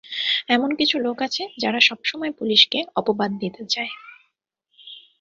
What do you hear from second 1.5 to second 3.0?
যারা সবসময় পুলিশকে